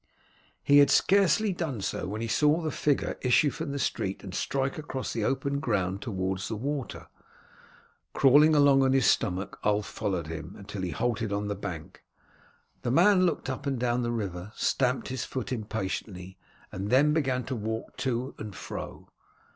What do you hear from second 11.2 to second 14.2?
on the bank. The man looked up and down the